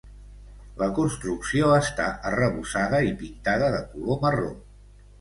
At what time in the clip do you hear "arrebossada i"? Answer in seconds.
2.31-3.15